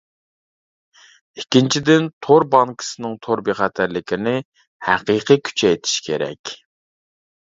[1.39, 4.33] ئىككىنچىدىن، تور بانكىسىنىڭ تور بىخەتەرلىكىنى
[4.89, 6.55] ھەقىقىي كۈچەيتىش كېرەك.